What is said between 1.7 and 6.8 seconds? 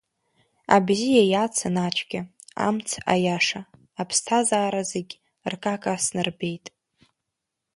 ацәгьа, амц аиаша, аԥсҭазаара зегь ракака снарбеит.